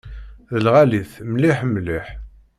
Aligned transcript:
D 0.49 0.53
lɛali-t 0.65 1.13
mliḥ 1.31 1.59
mliḥ. 1.65 2.07